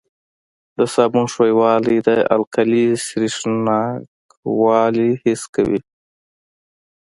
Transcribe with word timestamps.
د 0.77 0.79
صابون 0.93 1.25
ښویوالی 1.33 1.97
د 2.07 2.09
القلي 2.35 2.85
سریښناکوالی 3.07 5.09
حس 5.23 5.41
کوي. 5.55 5.79